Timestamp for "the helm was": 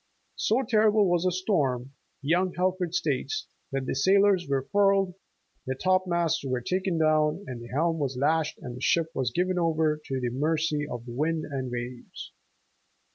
7.45-8.17